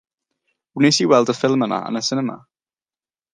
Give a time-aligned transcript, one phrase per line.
[0.79, 2.39] Wnes i weld y ffilm yna yn y sinema.